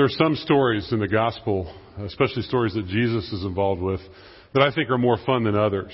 [0.00, 4.00] There are some stories in the gospel, especially stories that Jesus is involved with,
[4.54, 5.92] that I think are more fun than others.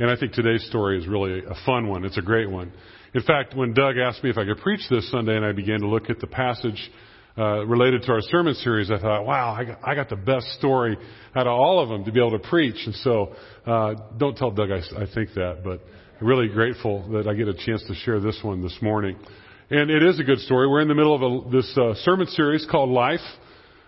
[0.00, 2.04] And I think today's story is really a fun one.
[2.04, 2.72] It's a great one.
[3.14, 5.78] In fact, when Doug asked me if I could preach this Sunday and I began
[5.82, 6.90] to look at the passage
[7.38, 10.48] uh, related to our sermon series, I thought, wow, I got, I got the best
[10.58, 10.98] story
[11.36, 12.84] out of all of them to be able to preach.
[12.86, 15.78] And so, uh, don't tell Doug I, I think that, but
[16.20, 19.16] I'm really grateful that I get a chance to share this one this morning.
[19.70, 20.68] And it is a good story.
[20.68, 23.20] We're in the middle of a, this uh, sermon series called Life,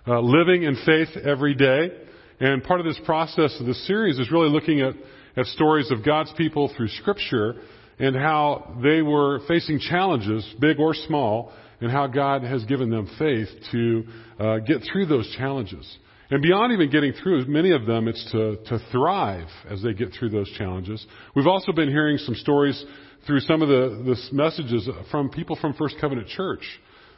[0.07, 1.91] uh, Living in Faith Every Day.
[2.39, 4.95] And part of this process of this series is really looking at,
[5.37, 7.55] at stories of God's people through Scripture
[7.99, 13.09] and how they were facing challenges, big or small, and how God has given them
[13.19, 14.05] faith to
[14.39, 15.99] uh, get through those challenges.
[16.31, 20.13] And beyond even getting through many of them, it's to, to thrive as they get
[20.13, 21.05] through those challenges.
[21.35, 22.85] We've also been hearing some stories
[23.27, 26.63] through some of the, the messages from people from First Covenant Church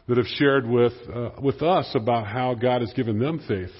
[0.08, 3.70] that have shared with, uh, with us about how God has given them faith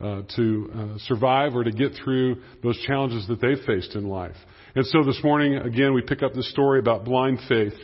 [0.00, 4.36] uh, to uh, survive or to get through those challenges that they've faced in life.
[4.74, 7.74] And so this morning, again, we pick up the story about blind faith.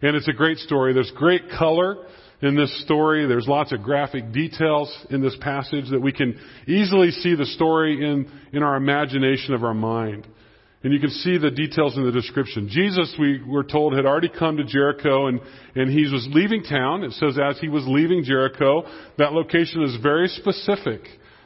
[0.00, 0.92] And it's a great story.
[0.92, 2.06] There's great color
[2.40, 3.26] in this story.
[3.26, 7.94] There's lots of graphic details in this passage that we can easily see the story
[7.94, 10.26] in, in our imagination of our mind.
[10.84, 12.68] And you can see the details in the description.
[12.70, 15.40] Jesus, we were told, had already come to Jericho and,
[15.74, 17.02] and he was leaving town.
[17.02, 18.84] It says as he was leaving Jericho,
[19.18, 21.00] that location is very specific.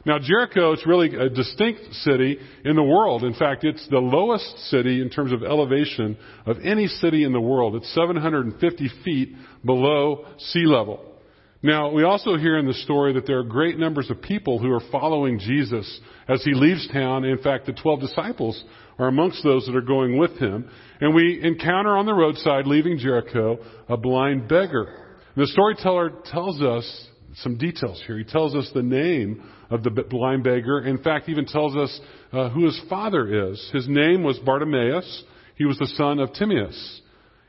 [0.05, 3.23] Now Jericho is really a distinct city in the world.
[3.23, 7.41] In fact, it's the lowest city in terms of elevation of any city in the
[7.41, 7.75] world.
[7.75, 11.12] It's 750 feet below sea level.
[11.65, 14.69] Now, we also hear in the story that there are great numbers of people who
[14.73, 17.23] are following Jesus as he leaves town.
[17.23, 18.61] In fact, the 12 disciples
[18.99, 20.69] are amongst those that are going with him.
[20.99, 25.17] And we encounter on the roadside, leaving Jericho, a blind beggar.
[25.35, 28.17] And the storyteller tells us some details here.
[28.17, 30.81] He tells us the name of the blind beggar.
[30.85, 32.01] In fact, even tells us
[32.33, 33.69] uh, who his father is.
[33.71, 35.23] His name was Bartimaeus.
[35.55, 37.01] He was the son of Timaeus.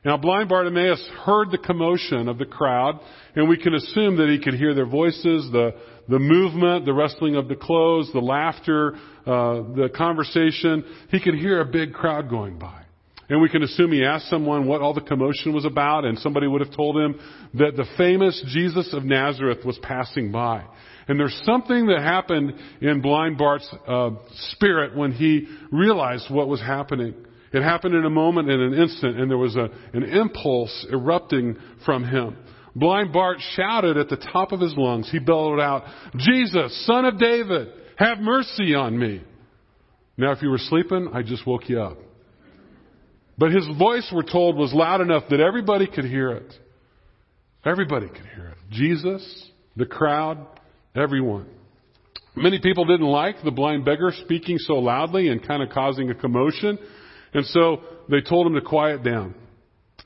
[0.05, 3.01] Now, blind Bartimaeus heard the commotion of the crowd,
[3.35, 5.75] and we can assume that he could hear their voices, the,
[6.09, 10.85] the movement, the rustling of the clothes, the laughter, uh, the conversation.
[11.11, 12.83] He could hear a big crowd going by.
[13.31, 16.47] And we can assume he asked someone what all the commotion was about, and somebody
[16.47, 17.19] would have told him
[17.55, 20.65] that the famous Jesus of Nazareth was passing by.
[21.09, 24.11] And there's something that happened in blind Bart's uh,
[24.51, 27.15] spirit when he realized what was happening.
[27.55, 31.57] It happened in a moment, in an instant, and there was a, an impulse erupting
[31.87, 32.37] from him.
[32.75, 35.09] Blind Bart shouted at the top of his lungs.
[35.09, 35.85] He bellowed out,
[36.17, 39.23] Jesus, son of David, have mercy on me.
[40.17, 41.99] Now, if you were sleeping, I just woke you up.
[43.39, 46.53] But his voice, we're told, was loud enough that everybody could hear it.
[47.65, 48.59] Everybody could hear it.
[48.73, 50.45] Jesus, the crowd,
[50.97, 51.47] everyone.
[52.35, 56.17] Many people didn't like the blind beggar speaking so loudly and kind of causing a
[56.17, 56.81] commotion.
[57.35, 59.35] And so they told him to quiet down.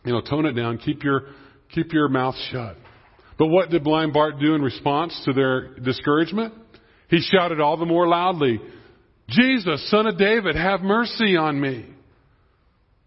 [0.05, 1.23] You know, tone it down, keep your,
[1.75, 2.77] keep your mouth shut.
[3.39, 6.55] But what did blind Bart do in response to their discouragement?
[7.09, 8.61] He shouted all the more loudly,
[9.29, 11.87] Jesus, son of David, have mercy on me.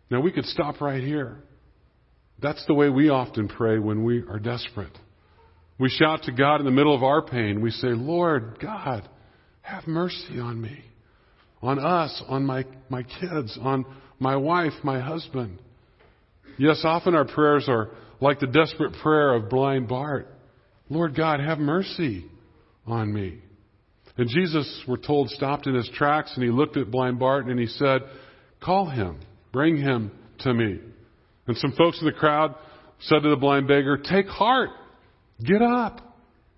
[0.09, 1.37] Now we could stop right here.
[2.41, 4.95] That's the way we often pray when we are desperate.
[5.79, 7.61] We shout to God in the middle of our pain.
[7.61, 9.07] We say, Lord God,
[9.61, 10.83] have mercy on me,
[11.61, 13.85] on us, on my, my kids, on
[14.21, 15.57] my wife, my husband.
[16.59, 17.89] Yes, often our prayers are
[18.21, 20.27] like the desperate prayer of blind Bart.
[20.89, 22.25] Lord God, have mercy
[22.85, 23.39] on me.
[24.17, 27.59] And Jesus, we're told, stopped in his tracks and he looked at blind Bart and
[27.59, 28.01] he said,
[28.61, 29.19] Call him,
[29.51, 30.11] bring him
[30.41, 30.79] to me.
[31.47, 32.53] And some folks in the crowd
[32.99, 34.69] said to the blind beggar, Take heart,
[35.43, 35.99] get up.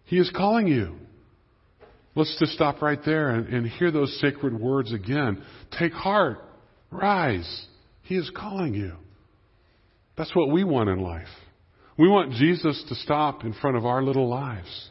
[0.04, 0.98] He is calling you.
[2.14, 5.42] Let's just stop right there and, and hear those sacred words again.
[5.80, 6.40] Take heart,
[6.94, 7.66] rise.
[8.04, 8.94] He is calling you.
[10.18, 11.28] That's what we want in life.
[11.98, 14.90] We want Jesus to stop in front of our little lives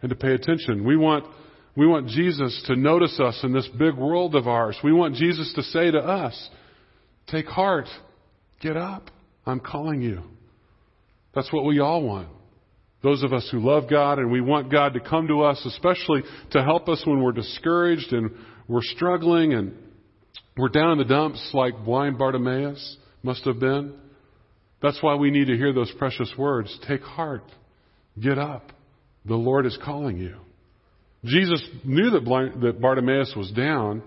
[0.00, 0.84] and to pay attention.
[0.84, 1.24] We want
[1.74, 4.76] we want Jesus to notice us in this big world of ours.
[4.84, 6.50] We want Jesus to say to us,
[7.28, 7.86] Take heart,
[8.60, 9.10] get up,
[9.46, 10.22] I'm calling you.
[11.34, 12.28] That's what we all want.
[13.02, 16.22] Those of us who love God and we want God to come to us, especially
[16.50, 18.30] to help us when we're discouraged and
[18.68, 19.74] we're struggling and
[20.56, 23.94] we're down in the dumps like blind Bartimaeus must have been.
[24.82, 26.76] That's why we need to hear those precious words.
[26.88, 27.44] Take heart.
[28.20, 28.72] Get up.
[29.24, 30.36] The Lord is calling you.
[31.24, 34.02] Jesus knew that, blind, that Bartimaeus was down.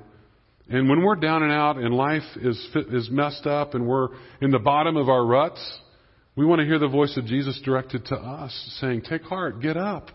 [0.68, 2.57] And when we're down and out and life is,
[2.92, 4.10] is messed up and we're
[4.42, 5.80] in the bottom of our ruts,
[6.36, 9.77] we want to hear the voice of Jesus directed to us saying, Take heart, get
[9.77, 10.12] up.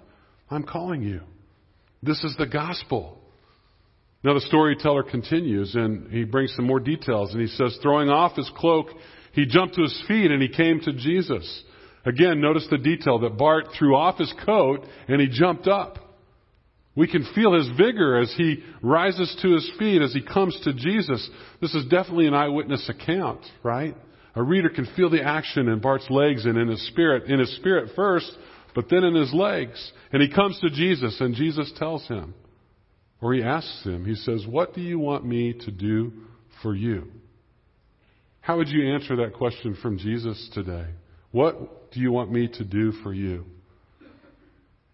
[0.51, 1.23] I'm calling you.
[2.03, 3.20] This is the gospel.
[4.23, 8.37] Now the storyteller continues and he brings some more details and he says, throwing off
[8.37, 8.89] his cloak,
[9.33, 11.65] he jumped to his feet and he came to Jesus.
[12.05, 15.99] Again, notice the detail that Bart threw off his coat and he jumped up.
[16.97, 20.75] We can feel his vigor as he rises to his feet, as he comes to
[20.75, 21.31] Jesus.
[21.61, 23.97] This is definitely an eyewitness account, right?
[24.35, 27.55] A reader can feel the action in Bart's legs and in his spirit, in his
[27.57, 28.31] spirit first,
[28.75, 29.93] but then in his legs.
[30.13, 32.35] And he comes to Jesus and Jesus tells him,
[33.21, 36.13] or he asks him, he says, what do you want me to do
[36.63, 37.09] for you?
[38.41, 40.87] How would you answer that question from Jesus today?
[41.31, 43.45] What do you want me to do for you?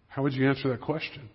[0.07, 1.29] How would you answer that question?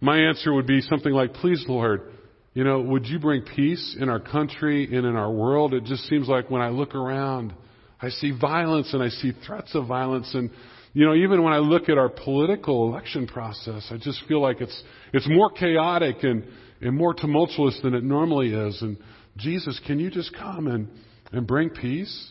[0.00, 2.12] My answer would be something like, please, Lord,
[2.54, 5.74] you know, would you bring peace in our country and in our world?
[5.74, 7.54] It just seems like when I look around,
[8.00, 10.50] I see violence and I see threats of violence and
[10.92, 14.60] you know, even when I look at our political election process, I just feel like
[14.60, 14.82] it's
[15.12, 16.44] it's more chaotic and,
[16.80, 18.80] and more tumultuous than it normally is.
[18.82, 18.96] And
[19.36, 20.88] Jesus, can you just come and,
[21.30, 22.30] and bring peace?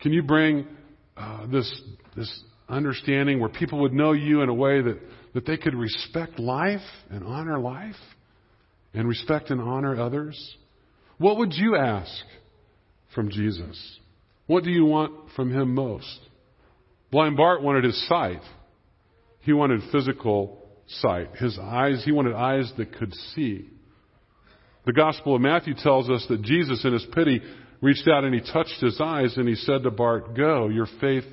[0.00, 0.66] Can you bring
[1.16, 1.82] uh, this
[2.16, 4.98] this understanding where people would know you in a way that,
[5.34, 6.80] that they could respect life
[7.10, 7.96] and honor life
[8.94, 10.56] and respect and honor others?
[11.18, 12.24] What would you ask
[13.14, 13.98] from Jesus?
[14.46, 16.20] What do you want from him most?
[17.12, 18.40] Blind Bart wanted his sight.
[19.40, 21.36] He wanted physical sight.
[21.36, 23.68] His eyes, he wanted eyes that could see.
[24.86, 27.42] The Gospel of Matthew tells us that Jesus, in his pity,
[27.82, 31.24] reached out and he touched his eyes and he said to Bart, Go, your faith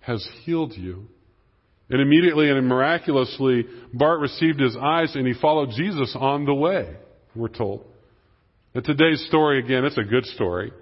[0.00, 1.08] has healed you.
[1.90, 6.96] And immediately and miraculously, Bart received his eyes and he followed Jesus on the way,
[7.34, 7.84] we're told.
[8.72, 10.72] And today's story, again, it's a good story.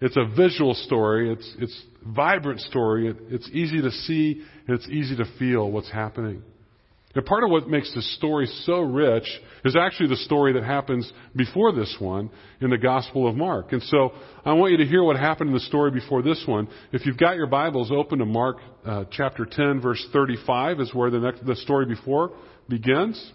[0.00, 1.32] It's a visual story.
[1.32, 3.08] It's, it's vibrant story.
[3.08, 6.42] It, it's easy to see and it's easy to feel what's happening.
[7.14, 9.26] And part of what makes this story so rich
[9.64, 12.28] is actually the story that happens before this one
[12.60, 13.72] in the Gospel of Mark.
[13.72, 14.12] And so
[14.44, 16.68] I want you to hear what happened in the story before this one.
[16.92, 21.10] If you've got your Bibles open to Mark uh, chapter 10 verse 35 is where
[21.10, 22.32] the next, the story before
[22.68, 23.32] begins.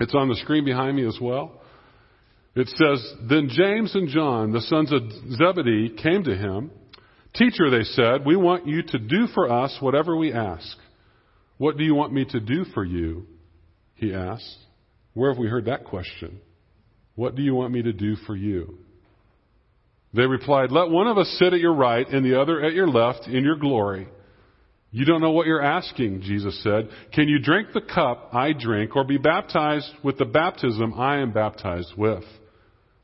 [0.00, 1.57] It's on the screen behind me as well.
[2.54, 5.02] It says, Then James and John, the sons of
[5.36, 6.70] Zebedee, came to him.
[7.34, 10.76] Teacher, they said, we want you to do for us whatever we ask.
[11.58, 13.26] What do you want me to do for you?
[13.94, 14.58] He asked.
[15.14, 16.40] Where have we heard that question?
[17.16, 18.78] What do you want me to do for you?
[20.14, 22.88] They replied, Let one of us sit at your right and the other at your
[22.88, 24.08] left in your glory.
[24.90, 26.88] You don't know what you're asking, Jesus said.
[27.12, 31.32] Can you drink the cup I drink or be baptized with the baptism I am
[31.32, 32.24] baptized with?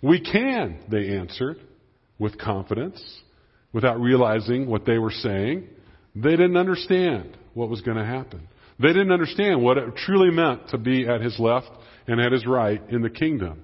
[0.01, 1.59] We can, they answered
[2.19, 3.03] with confidence
[3.73, 5.69] without realizing what they were saying.
[6.15, 8.49] They didn't understand what was going to happen.
[8.81, 11.71] They didn't understand what it truly meant to be at his left
[12.07, 13.63] and at his right in the kingdom.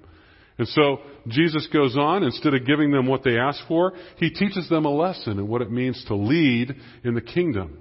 [0.59, 4.69] And so Jesus goes on, instead of giving them what they asked for, he teaches
[4.69, 7.79] them a lesson in what it means to lead in the kingdom.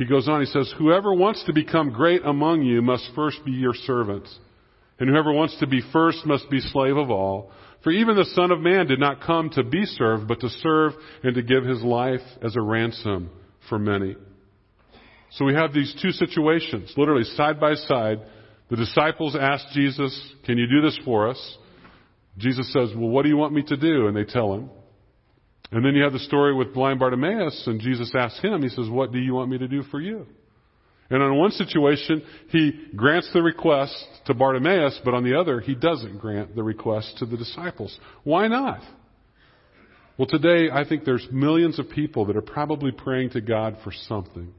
[0.00, 3.50] He goes on, he says, Whoever wants to become great among you must first be
[3.50, 4.26] your servant.
[4.98, 7.52] And whoever wants to be first must be slave of all.
[7.84, 10.94] For even the Son of Man did not come to be served, but to serve
[11.22, 13.28] and to give his life as a ransom
[13.68, 14.16] for many.
[15.32, 18.22] So we have these two situations, literally side by side.
[18.70, 21.58] The disciples ask Jesus, Can you do this for us?
[22.38, 24.06] Jesus says, Well, what do you want me to do?
[24.06, 24.70] And they tell him.
[25.72, 28.88] And then you have the story with blind Bartimaeus, and Jesus asks him, He says,
[28.88, 30.26] What do you want me to do for you?
[31.10, 33.94] And on one situation, he grants the request
[34.26, 37.98] to Bartimaeus, but on the other, he doesn't grant the request to the disciples.
[38.22, 38.80] Why not?
[40.16, 43.92] Well, today, I think there's millions of people that are probably praying to God for
[44.08, 44.52] something.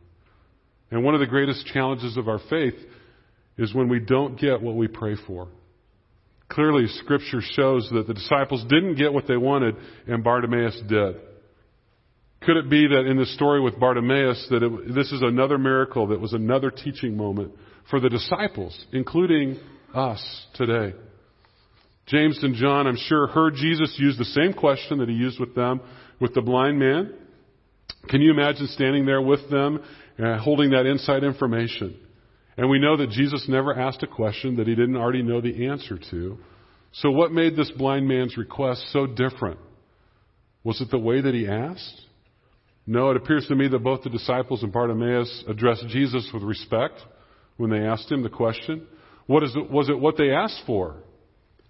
[0.89, 2.75] And one of the greatest challenges of our faith
[3.57, 5.47] is when we don't get what we pray for.
[6.51, 9.75] Clearly, Scripture shows that the disciples didn't get what they wanted,
[10.07, 11.15] and Bartimaeus did.
[12.41, 16.07] Could it be that in the story with Bartimaeus, that it, this is another miracle
[16.07, 17.53] that was another teaching moment
[17.89, 19.59] for the disciples, including
[19.93, 20.95] us today?
[22.07, 25.55] James and John, I'm sure, heard Jesus use the same question that he used with
[25.55, 25.79] them,
[26.19, 27.13] with the blind man.
[28.09, 29.81] Can you imagine standing there with them
[30.21, 31.97] uh, holding that inside information.
[32.61, 35.65] And we know that Jesus never asked a question that he didn't already know the
[35.65, 36.37] answer to.
[36.91, 39.59] So what made this blind man's request so different?
[40.63, 42.01] Was it the way that he asked?
[42.85, 47.01] No, it appears to me that both the disciples and Bartimaeus addressed Jesus with respect
[47.57, 48.85] when they asked him the question.
[49.25, 50.97] What is it, was it what they asked for?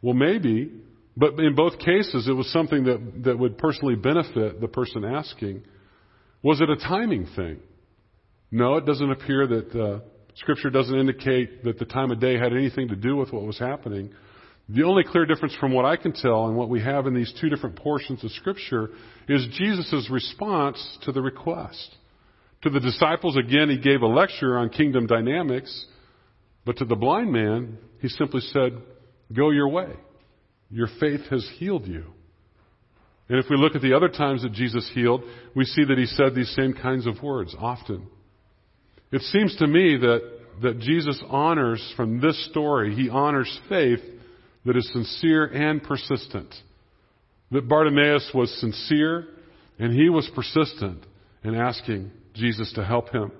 [0.01, 0.73] Well, maybe,
[1.15, 5.63] but in both cases it was something that, that would personally benefit the person asking.
[6.43, 7.59] Was it a timing thing?
[8.51, 9.99] No, it doesn't appear that uh,
[10.35, 13.59] Scripture doesn't indicate that the time of day had anything to do with what was
[13.59, 14.11] happening.
[14.69, 17.33] The only clear difference from what I can tell and what we have in these
[17.41, 18.89] two different portions of Scripture
[19.27, 21.95] is Jesus' response to the request.
[22.63, 25.85] To the disciples, again, he gave a lecture on kingdom dynamics,
[26.65, 28.73] but to the blind man, he simply said,
[29.33, 29.91] Go your way.
[30.69, 32.05] Your faith has healed you.
[33.27, 35.23] And if we look at the other times that Jesus healed,
[35.55, 38.07] we see that he said these same kinds of words often.
[39.11, 40.21] It seems to me that,
[40.61, 43.99] that Jesus honors from this story, he honors faith
[44.65, 46.53] that is sincere and persistent.
[47.51, 49.27] That Bartimaeus was sincere
[49.79, 51.05] and he was persistent
[51.43, 53.31] in asking Jesus to help him.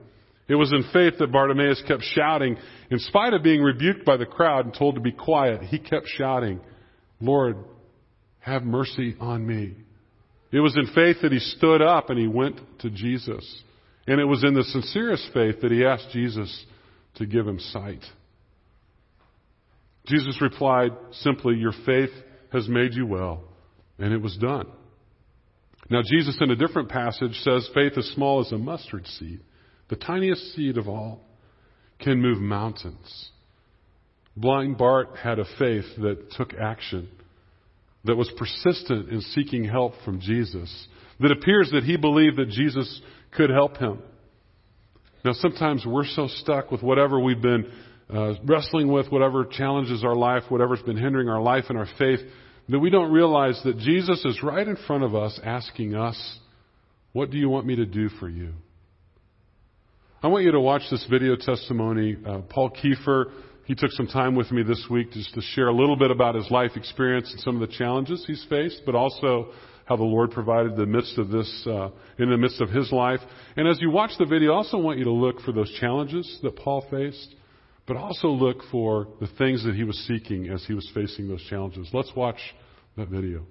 [0.48, 2.58] It was in faith that Bartimaeus kept shouting,
[2.90, 6.08] in spite of being rebuked by the crowd and told to be quiet, he kept
[6.08, 6.60] shouting,
[7.22, 7.56] Lord,
[8.40, 9.76] have mercy on me.
[10.52, 13.64] It was in faith that he stood up and he went to Jesus.
[14.08, 16.66] And it was in the sincerest faith that he asked Jesus
[17.16, 18.04] to give him sight.
[20.08, 22.10] Jesus replied simply, Your faith
[22.52, 23.44] has made you well.
[24.00, 24.68] And it was done.
[25.90, 29.42] Now, Jesus in a different passage says faith as small as a mustard seed,
[29.90, 31.22] the tiniest seed of all,
[32.00, 33.30] can move mountains.
[34.36, 37.10] Blind Bart had a faith that took action,
[38.06, 40.88] that was persistent in seeking help from Jesus,
[41.20, 44.02] that appears that he believed that Jesus could help him.
[45.24, 47.72] Now, sometimes we're so stuck with whatever we've been
[48.14, 52.20] uh, wrestling with, whatever challenges our life, whatever's been hindering our life and our faith,
[52.70, 56.40] that we don't realize that Jesus is right in front of us asking us,
[57.14, 58.54] What do you want me to do for you?
[60.24, 62.16] I want you to watch this video testimony.
[62.26, 63.32] Uh, Paul Kiefer,
[63.66, 66.36] he took some time with me this week just to share a little bit about
[66.36, 69.52] his life experience and some of the challenges he's faced, but also
[69.92, 72.94] how the Lord provided in the midst of this, uh, in the midst of his
[72.94, 73.20] life.
[73.58, 76.40] And as you watch the video, I also want you to look for those challenges
[76.44, 77.36] that Paul faced
[77.88, 81.44] but also look for the things that he was seeking as he was facing those
[81.50, 81.90] challenges.
[81.92, 82.38] Let's watch
[82.96, 83.46] that video.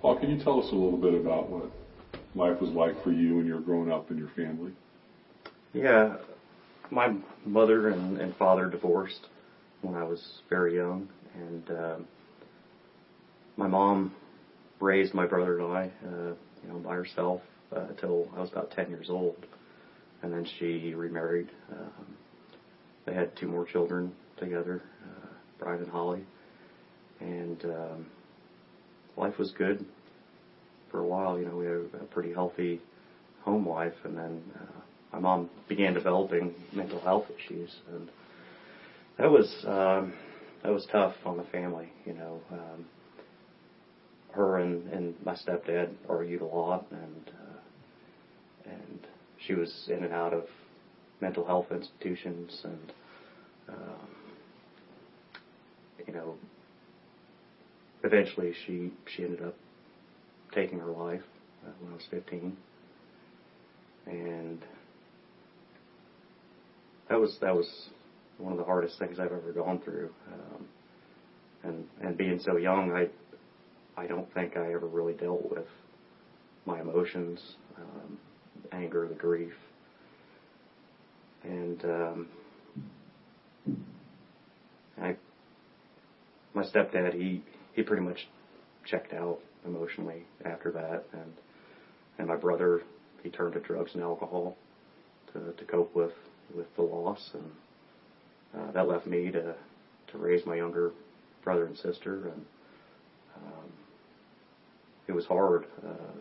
[0.00, 1.70] Paul, can you tell us a little bit about what
[2.34, 4.72] life was like for you when you were growing up and your family?
[5.72, 6.16] Yeah,
[6.90, 9.28] my mother and, and father divorced
[9.82, 11.96] when I was very young, and uh,
[13.56, 14.14] my mom
[14.80, 17.42] raised my brother and I, uh, you know, by herself
[17.74, 19.36] uh, until I was about 10 years old.
[20.22, 21.48] And then she remarried.
[21.70, 22.06] Um,
[23.06, 25.26] they had two more children together, uh,
[25.58, 26.24] Brian and Holly.
[27.20, 28.06] And um,
[29.16, 29.84] life was good
[30.90, 31.38] for a while.
[31.38, 32.80] You know, we had a pretty healthy
[33.42, 33.94] home life.
[34.04, 34.80] And then uh,
[35.12, 37.76] my mom began developing mental health issues.
[37.92, 38.08] And
[39.20, 40.12] that was, um,
[40.62, 42.40] that was tough on the family, you know.
[42.50, 42.86] Um,
[44.32, 47.30] her and, and my stepdad argued a lot, and
[48.64, 49.06] and
[49.38, 50.44] she was in and out of
[51.20, 52.92] mental health institutions and
[53.68, 54.08] um,
[56.06, 56.34] you know
[58.04, 59.54] eventually she she ended up
[60.52, 61.22] taking her life
[61.66, 62.56] uh, when I was 15
[64.06, 64.64] and
[67.08, 67.90] that was that was
[68.40, 70.10] one of the hardest things I've ever gone through.
[70.32, 70.68] Um,
[71.62, 73.08] and and being so young I
[73.96, 75.66] I don't think I ever really dealt with
[76.64, 78.18] my emotions um,
[78.72, 79.52] anger, the grief.
[81.42, 82.28] And um,
[85.00, 85.16] I,
[86.54, 87.42] my stepdad, he
[87.72, 88.28] he pretty much
[88.84, 91.32] checked out emotionally after that, and
[92.18, 92.82] and my brother,
[93.22, 94.56] he turned to drugs and alcohol
[95.32, 96.12] to to cope with
[96.54, 97.50] with the loss, and
[98.56, 99.54] uh, that left me to
[100.08, 100.92] to raise my younger
[101.44, 102.44] brother and sister, and
[103.36, 103.72] um,
[105.06, 105.66] it was hard.
[105.86, 106.18] Uh,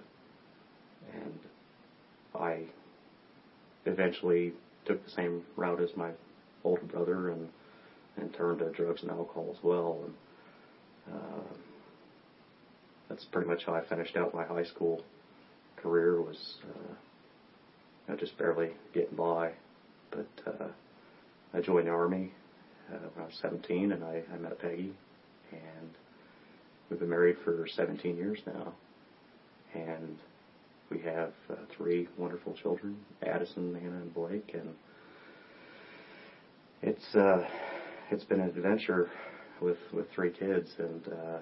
[1.13, 1.39] and
[2.39, 2.63] I
[3.85, 4.53] eventually
[4.85, 6.11] took the same route as my
[6.63, 7.49] older brother and
[8.17, 9.99] and turned to drugs and alcohol as well.
[10.05, 11.53] And uh,
[13.07, 15.03] that's pretty much how I finished out my high school
[15.77, 16.21] career.
[16.21, 16.93] Was uh,
[18.07, 19.51] you know, just barely getting by,
[20.11, 20.67] but uh,
[21.53, 22.31] I joined the army
[22.93, 24.93] uh, when I was 17, and I, I met Peggy,
[25.51, 25.89] and
[26.89, 28.73] we've been married for 17 years now,
[29.73, 30.17] and
[30.91, 34.75] we have uh, three wonderful children, Addison, Anna, and Blake, and
[36.81, 37.43] it's uh,
[38.11, 39.09] it's been an adventure
[39.59, 40.69] with with three kids.
[40.77, 41.39] And uh,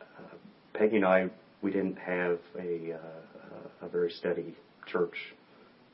[0.00, 0.34] uh,
[0.74, 1.28] Peggy and I,
[1.62, 4.56] we didn't have a uh, a very steady
[4.86, 5.16] church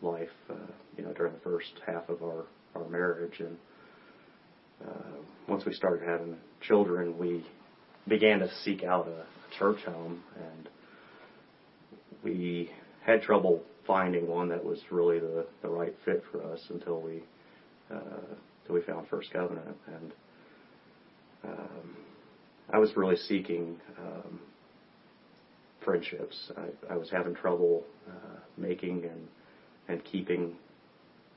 [0.01, 0.55] life, uh,
[0.97, 2.45] you know, during the first half of our
[2.75, 3.57] our marriage, and
[4.87, 7.45] uh, once we started having children, we
[8.09, 10.23] began to seek out a, a church home.
[10.37, 10.69] And
[12.23, 12.71] we
[13.05, 17.23] had trouble finding one that was really the, the right fit for us until we
[17.91, 20.13] uh, until we found First Covenant, and
[21.45, 21.97] um,
[22.73, 24.41] I was really seeking um,
[25.85, 26.51] friendships.
[26.57, 29.29] I, I was having trouble uh, making and
[29.89, 30.57] and keeping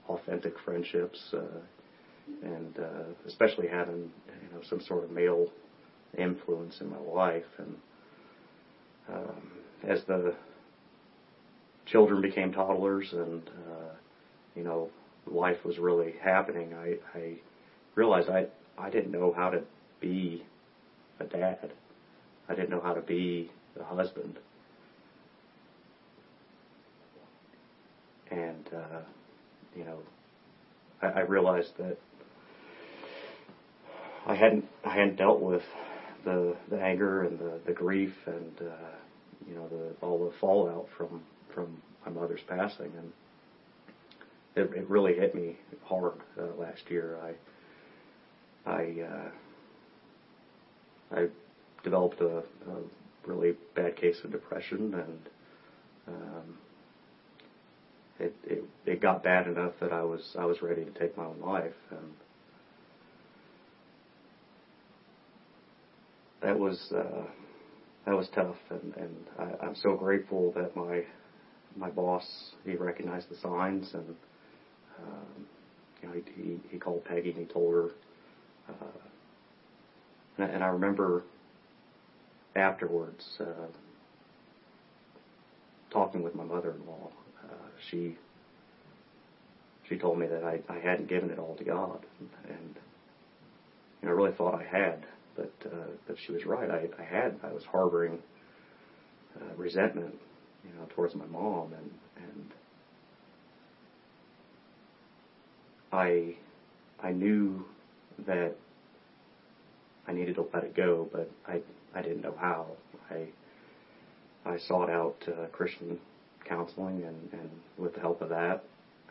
[0.07, 1.59] authentic friendships, uh,
[2.43, 5.47] and uh, especially having you know some sort of male
[6.17, 7.45] influence in my life.
[7.57, 7.75] And
[9.09, 9.51] um,
[9.83, 10.33] as the
[11.85, 13.93] children became toddlers, and uh,
[14.55, 14.89] you know
[15.25, 17.37] life was really happening, I, I
[17.95, 18.47] realized I
[18.77, 19.61] I didn't know how to
[19.99, 20.45] be
[21.19, 21.73] a dad.
[22.49, 24.39] I didn't know how to be a husband.
[28.29, 28.99] And, uh,
[29.77, 29.99] you know,
[31.01, 31.97] I, I realized that
[34.25, 35.61] I hadn't, I hadn't dealt with
[36.25, 38.95] the, the anger and the, the grief and, uh,
[39.47, 41.21] you know, the, all the fallout from,
[41.53, 42.91] from my mother's passing.
[42.97, 43.13] And
[44.55, 45.55] it, it really hit me
[45.85, 47.17] hard uh, last year.
[48.65, 49.29] I, I, uh,
[51.15, 51.27] I
[51.83, 52.43] developed a, a
[53.25, 55.19] really bad case of depression, and
[56.07, 56.57] um,
[58.19, 61.25] it, it it got bad enough that I was I was ready to take my
[61.25, 62.13] own life, and
[66.41, 67.25] that was uh,
[68.05, 71.03] that was tough, and and I, I'm so grateful that my
[71.75, 72.25] my boss
[72.65, 74.15] he recognized the signs, and
[75.03, 75.45] um,
[76.01, 77.89] you know he, he he called Peggy and he told her.
[78.69, 78.97] Uh,
[80.39, 81.23] and I remember
[82.55, 83.67] afterwards uh,
[85.89, 87.09] talking with my mother-in-law.
[87.79, 88.17] She
[89.87, 91.99] she told me that I, I hadn't given it all to God,
[92.47, 92.75] and
[94.01, 95.05] you know, I really thought I had,
[95.35, 96.69] but uh, but she was right.
[96.69, 97.39] I, I had.
[97.43, 98.19] I was harboring
[99.39, 100.17] uh, resentment,
[100.63, 102.53] you know, towards my mom, and and
[105.91, 106.35] I
[107.01, 107.65] I knew
[108.25, 108.55] that
[110.07, 111.61] I needed to let it go, but I
[111.93, 112.67] I didn't know how.
[113.09, 113.27] I
[114.45, 115.99] I sought out uh, Christian
[116.47, 118.63] counseling, and and with the help of that,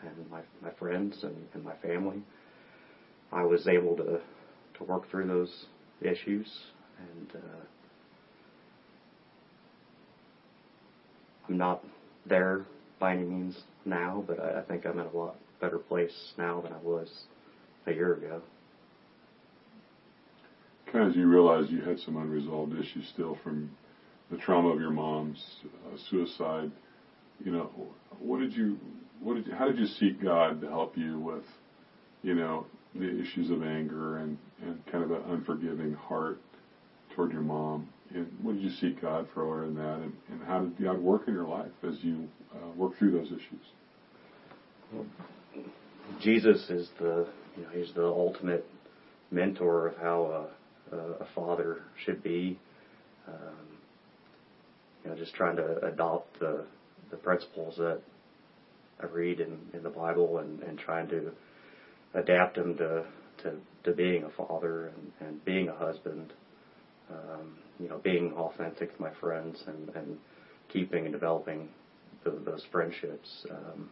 [0.03, 2.23] and my my friends and, and my family,
[3.33, 4.21] I was able to
[4.79, 5.67] to work through those
[6.01, 6.47] issues,
[6.99, 7.65] and uh,
[11.49, 11.85] I'm not
[12.27, 12.67] there
[12.99, 16.61] by any means now, but I, I think I'm in a lot better place now
[16.61, 17.09] than I was
[17.87, 18.43] a year ago.
[20.93, 23.71] Kind of you realized you had some unresolved issues still from
[24.31, 26.71] the trauma of your mom's uh, suicide,
[27.45, 27.71] you know,
[28.19, 28.79] what did you,
[29.21, 31.45] what did you, how did you seek God to help you with,
[32.23, 36.41] you know, the issues of anger and, and kind of an unforgiving heart
[37.15, 37.89] toward your mom?
[38.15, 39.97] And what did you seek God for in that?
[39.97, 43.27] And, and how did God work in your life as you uh, work through those
[43.27, 43.67] issues?
[44.93, 45.07] Well,
[46.21, 48.65] Jesus is the, you know, he's the ultimate
[49.31, 50.49] mentor of how
[50.93, 52.59] uh, a father should be.
[53.27, 53.35] Um,
[55.05, 56.65] you know, just trying to adopt the
[57.11, 58.01] the principles that
[59.01, 61.33] I read in, in the Bible and, and trying to
[62.15, 63.05] adapt them to
[63.43, 63.53] to,
[63.85, 66.33] to being a father and, and being a husband.
[67.11, 70.19] Um, you know, being authentic to my friends and, and
[70.73, 71.69] keeping and developing
[72.25, 73.47] the, those friendships.
[73.51, 73.91] Um,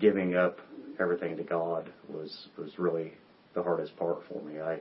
[0.00, 0.58] giving up
[0.98, 3.12] everything to God was was really
[3.54, 4.60] the hardest part for me.
[4.60, 4.80] I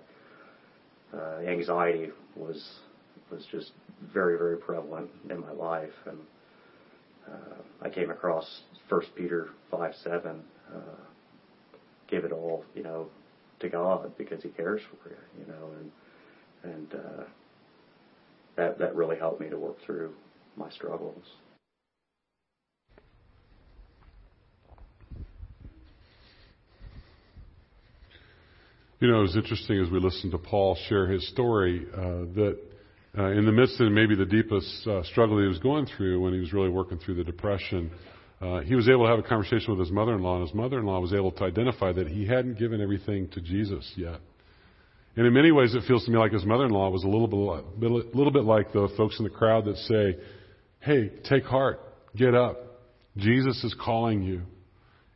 [1.15, 2.79] uh, anxiety was
[3.31, 3.71] was just
[4.13, 6.17] very very prevalent in my life, and
[7.27, 8.45] uh, I came across
[8.89, 10.41] First Peter five seven.
[10.73, 11.01] Uh,
[12.09, 13.07] give it all, you know,
[13.59, 15.91] to God because He cares for you, you know, and
[16.73, 17.23] and uh,
[18.57, 20.13] that that really helped me to work through
[20.55, 21.23] my struggles.
[28.99, 32.59] You know, it was interesting as we listened to Paul share his story uh, that
[33.17, 36.33] uh, in the midst of maybe the deepest uh, struggle he was going through when
[36.33, 37.91] he was really working through the depression,
[38.41, 41.13] uh, he was able to have a conversation with his mother-in-law, and his mother-in-law was
[41.13, 44.19] able to identify that he hadn't given everything to Jesus yet.
[45.17, 47.91] And in many ways, it feels to me like his mother-in-law was a little bit,
[47.91, 50.17] a little bit like the folks in the crowd that say,
[50.79, 51.81] "Hey, take heart,
[52.15, 52.57] get up.
[53.17, 54.43] Jesus is calling you."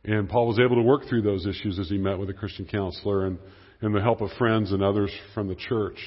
[0.04, 2.66] And Paul was able to work through those issues as he met with a Christian
[2.66, 3.38] counselor and
[3.80, 5.98] and the help of friends and others from the church.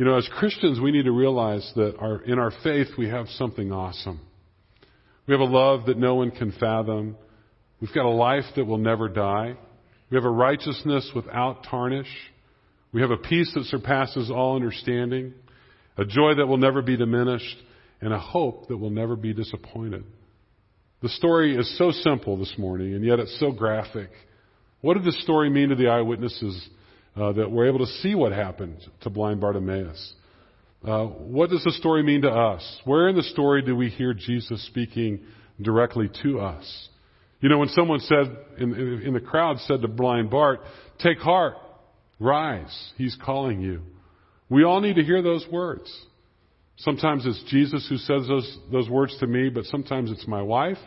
[0.00, 3.28] You know, as Christians, we need to realize that our, in our faith, we have
[3.28, 4.18] something awesome.
[5.26, 7.18] We have a love that no one can fathom.
[7.82, 9.58] We've got a life that will never die.
[10.08, 12.08] We have a righteousness without tarnish.
[12.94, 15.34] We have a peace that surpasses all understanding,
[15.98, 17.58] a joy that will never be diminished,
[18.00, 20.04] and a hope that will never be disappointed.
[21.02, 24.08] The story is so simple this morning, and yet it's so graphic.
[24.80, 26.70] What did the story mean to the eyewitnesses
[27.20, 30.14] uh, that were able to see what happened to blind Bartimaeus?
[30.82, 32.80] Uh, what does the story mean to us?
[32.84, 35.20] Where in the story do we hear Jesus speaking
[35.60, 36.88] directly to us?
[37.40, 40.60] You know, when someone said in, in, the crowd said to blind Bart,
[40.98, 41.56] "Take heart,
[42.18, 43.82] rise, He's calling you."
[44.48, 45.90] We all need to hear those words.
[46.78, 50.78] Sometimes it's Jesus who says those, those words to me, but sometimes it's my wife.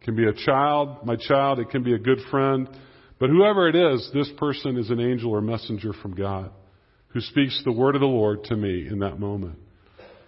[0.00, 1.58] It can be a child, my child.
[1.58, 2.68] It can be a good friend.
[3.20, 6.50] But whoever it is, this person is an angel or messenger from God
[7.08, 9.58] who speaks the word of the Lord to me in that moment.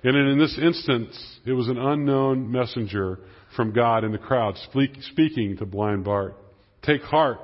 [0.05, 3.21] And in this instance, it was an unknown messenger
[3.57, 4.57] from God in the crowd
[5.01, 6.37] speaking to blind Bart.
[6.83, 7.39] Take heart.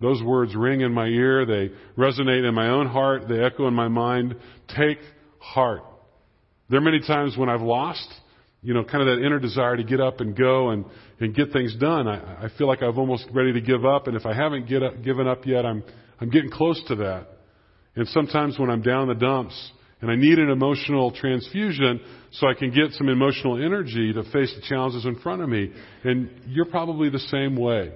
[0.00, 1.46] Those words ring in my ear.
[1.46, 3.28] They resonate in my own heart.
[3.28, 4.36] They echo in my mind.
[4.76, 4.98] Take
[5.38, 5.82] heart.
[6.68, 8.08] There are many times when I've lost,
[8.62, 10.84] you know, kind of that inner desire to get up and go and,
[11.20, 12.06] and get things done.
[12.06, 14.82] I, I feel like I'm almost ready to give up, and if I haven't get
[14.82, 15.82] up, given up yet, I'm,
[16.20, 17.26] I'm getting close to that.
[17.96, 22.00] And sometimes when I'm down the dumps and I need an emotional transfusion
[22.32, 25.72] so I can get some emotional energy to face the challenges in front of me.
[26.04, 27.92] And you're probably the same way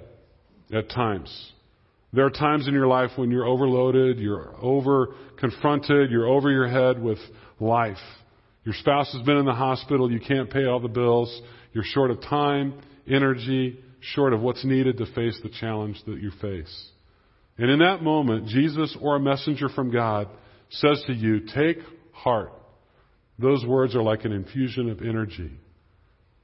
[0.72, 1.52] at times.
[2.12, 6.68] There are times in your life when you're overloaded, you're over confronted, you're over your
[6.68, 7.18] head with
[7.58, 7.96] life.
[8.66, 10.10] Your spouse has been in the hospital.
[10.10, 11.40] You can't pay all the bills.
[11.72, 12.74] You're short of time,
[13.08, 16.88] energy, short of what's needed to face the challenge that you face.
[17.58, 20.28] And in that moment, Jesus or a messenger from God
[20.68, 21.78] says to you, Take
[22.10, 22.52] heart.
[23.38, 25.52] Those words are like an infusion of energy.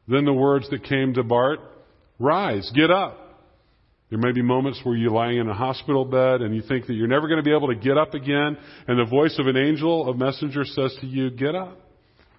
[0.07, 1.59] Then the words that came to Bart,
[2.21, 3.19] Rise, get up.
[4.11, 6.93] There may be moments where you're lying in a hospital bed and you think that
[6.93, 9.57] you're never going to be able to get up again, and the voice of an
[9.57, 11.79] angel, a messenger, says to you, Get up.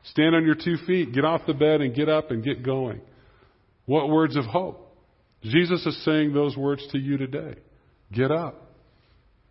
[0.04, 3.02] Stand on your two feet, get off the bed and get up and get going.
[3.86, 4.98] What words of hope?
[5.42, 7.56] Jesus is saying those words to you today.
[8.12, 8.72] Get up.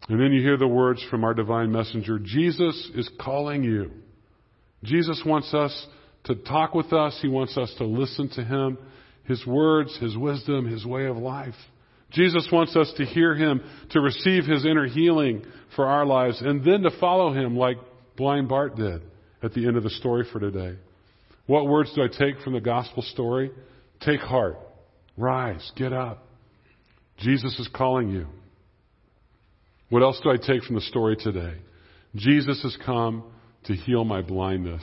[0.08, 3.92] And then you hear the words from our divine messenger Jesus is calling you.
[4.82, 5.86] Jesus wants us
[6.24, 8.78] to talk with us, He wants us to listen to Him,
[9.24, 11.54] His words, His wisdom, His way of life.
[12.10, 15.44] Jesus wants us to hear Him, to receive His inner healing
[15.76, 17.76] for our lives, and then to follow Him like
[18.16, 19.02] blind Bart did
[19.42, 20.76] at the end of the story for today.
[21.46, 23.50] What words do I take from the gospel story?
[24.00, 24.56] Take heart.
[25.16, 25.70] Rise.
[25.76, 26.26] Get up.
[27.18, 28.26] Jesus is calling you.
[29.90, 31.54] What else do I take from the story today?
[32.14, 33.24] Jesus has come
[33.64, 34.82] to heal my blindness.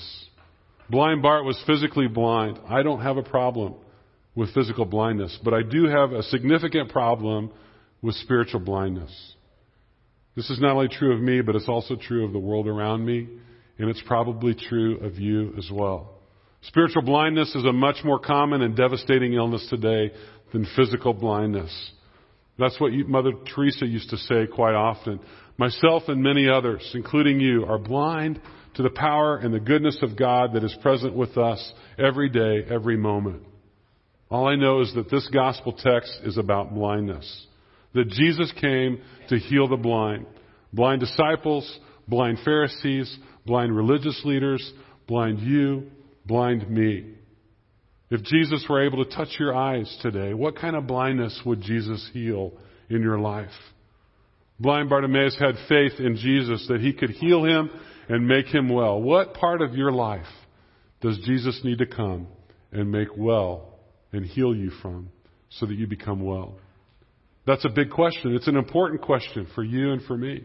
[0.89, 2.59] Blind Bart was physically blind.
[2.67, 3.75] I don't have a problem
[4.35, 7.51] with physical blindness, but I do have a significant problem
[8.01, 9.11] with spiritual blindness.
[10.35, 13.05] This is not only true of me, but it's also true of the world around
[13.05, 13.27] me
[13.79, 16.19] and it's probably true of you as well.
[16.63, 20.11] Spiritual blindness is a much more common and devastating illness today
[20.51, 21.91] than physical blindness.
[22.57, 25.21] That's what Mother Teresa used to say quite often.
[25.57, 28.41] Myself and many others, including you, are blind
[28.75, 32.65] to the power and the goodness of God that is present with us every day,
[32.69, 33.43] every moment.
[34.29, 37.47] All I know is that this gospel text is about blindness.
[37.93, 40.25] That Jesus came to heal the blind.
[40.71, 43.17] Blind disciples, blind Pharisees,
[43.49, 44.73] blind religious leaders,
[45.07, 45.89] blind you,
[46.23, 47.15] blind me.
[48.11, 52.07] If Jesus were able to touch your eyes today, what kind of blindness would Jesus
[52.13, 52.53] heal
[52.91, 53.49] in your life?
[54.59, 57.71] Blind Bartimaeus had faith in Jesus that he could heal him
[58.07, 59.01] and make him well.
[59.01, 60.27] What part of your life
[61.01, 62.27] does Jesus need to come
[62.71, 63.79] and make well
[64.11, 65.09] and heal you from
[65.49, 66.59] so that you become well?
[67.47, 68.35] That's a big question.
[68.35, 70.43] It's an important question for you and for me.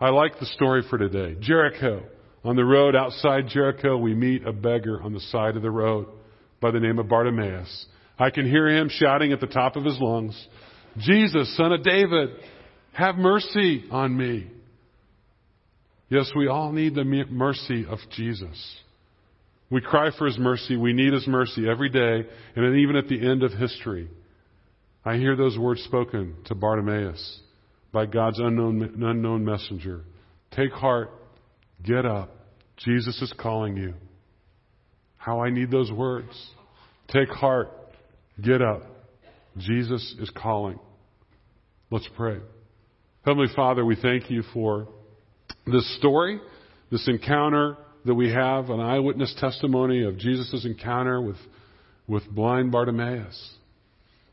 [0.00, 1.36] I like the story for today.
[1.40, 2.02] Jericho.
[2.44, 6.06] On the road outside Jericho, we meet a beggar on the side of the road
[6.60, 7.86] by the name of Bartimaeus.
[8.18, 10.46] I can hear him shouting at the top of his lungs,
[10.98, 12.30] Jesus, son of David,
[12.92, 14.46] have mercy on me.
[16.08, 18.76] Yes, we all need the mercy of Jesus.
[19.70, 20.76] We cry for His mercy.
[20.76, 24.08] We need His mercy every day, and even at the end of history.
[25.04, 27.40] I hear those words spoken to Bartimaeus
[27.96, 30.02] by God's unknown, unknown messenger.
[30.50, 31.10] Take heart.
[31.82, 32.28] Get up.
[32.76, 33.94] Jesus is calling you.
[35.16, 36.28] How I need those words.
[37.08, 37.70] Take heart.
[38.38, 38.82] Get up.
[39.56, 40.78] Jesus is calling.
[41.90, 42.36] Let's pray.
[43.24, 44.88] Heavenly Father, we thank you for
[45.66, 46.38] this story,
[46.90, 51.38] this encounter that we have, an eyewitness testimony of Jesus' encounter with,
[52.06, 53.54] with blind Bartimaeus.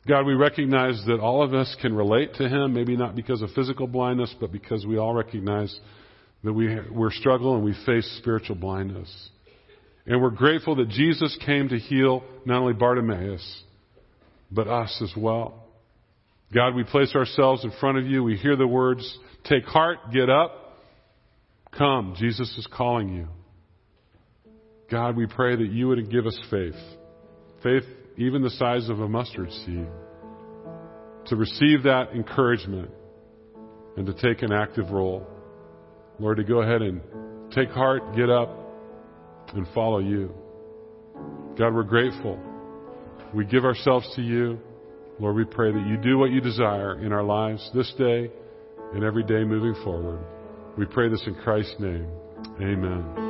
[0.06, 3.52] God, we recognize that all of us can relate to Him, maybe not because of
[3.52, 5.74] physical blindness, but because we all recognize
[6.44, 9.30] that we, we're struggling and we face spiritual blindness.
[10.06, 13.64] And we're grateful that Jesus came to heal not only Bartimaeus,
[14.52, 15.64] but us as well.
[16.54, 18.24] God, we place ourselves in front of you.
[18.24, 20.80] We hear the words, take heart, get up,
[21.78, 22.16] come.
[22.18, 23.28] Jesus is calling you.
[24.92, 26.76] God, we pray that you would give us faith.
[27.64, 27.84] Faith
[28.18, 29.88] even the size of a mustard seed.
[31.28, 32.92] To receive that encouragement
[33.96, 35.26] and to take an active role.
[36.20, 37.02] Lord, to go ahead and
[37.52, 38.50] take heart, get up,
[39.54, 40.34] and follow you.
[41.58, 42.40] God, we're grateful.
[43.34, 44.60] We give ourselves to you.
[45.20, 48.32] Lord, we pray that you do what you desire in our lives this day
[48.94, 50.20] and every day moving forward.
[50.78, 52.08] We pray this in Christ's name.
[52.60, 53.23] Amen.